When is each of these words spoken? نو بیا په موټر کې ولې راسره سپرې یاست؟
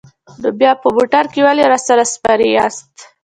نو 0.41 0.49
بیا 0.59 0.71
په 0.81 0.87
موټر 0.95 1.25
کې 1.33 1.41
ولې 1.45 1.63
راسره 1.71 2.03
سپرې 2.13 2.49
یاست؟ 2.57 2.93